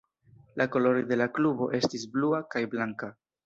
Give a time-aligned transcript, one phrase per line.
[0.61, 3.15] La koloroj de la klubo estis blua kaj blanka.